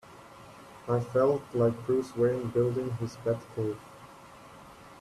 I 0.89 0.99
felt 0.99 1.43
like 1.53 1.85
Bruce 1.85 2.15
Wayne 2.15 2.47
building 2.47 2.89
his 2.93 3.17
Batcave! 3.17 3.77